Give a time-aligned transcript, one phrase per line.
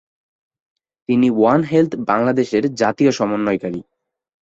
[1.09, 3.81] তিনি one health বাংলাদেশের জাতীয় সমন্বয়কারী।